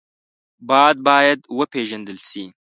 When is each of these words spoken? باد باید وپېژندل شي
باد 0.67 0.95
باید 1.07 1.39
وپېژندل 1.57 2.17
شي 2.29 2.43